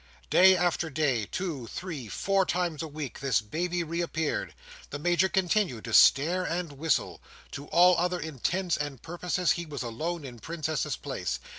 Day 0.31 0.57
after 0.57 0.89
day, 0.89 1.27
two, 1.27 1.67
three, 1.67 2.07
four 2.07 2.43
times 2.43 2.81
a 2.81 2.87
week, 2.87 3.19
this 3.19 3.39
Baby 3.39 3.83
reappeared. 3.83 4.55
The 4.89 4.97
Major 4.97 5.29
continued 5.29 5.83
to 5.83 5.93
stare 5.93 6.43
and 6.43 6.71
whistle. 6.71 7.21
To 7.51 7.65
all 7.67 7.95
other 7.99 8.19
intents 8.19 8.77
and 8.77 8.99
purposes 9.03 9.51
he 9.51 9.65
was 9.67 9.83
alone 9.83 10.25
in 10.25 10.39
Princess's 10.39 10.95
Place. 10.95 11.37